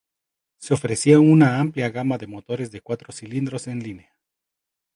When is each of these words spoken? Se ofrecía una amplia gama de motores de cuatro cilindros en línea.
Se 0.57 0.73
ofrecía 0.73 1.19
una 1.19 1.59
amplia 1.59 1.91
gama 1.91 2.17
de 2.17 2.25
motores 2.25 2.71
de 2.71 2.81
cuatro 2.81 3.13
cilindros 3.13 3.67
en 3.67 3.83
línea. 3.83 4.17